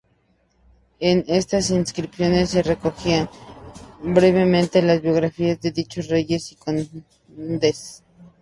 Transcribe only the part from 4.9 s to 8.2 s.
biografías de dichos reyes y condes.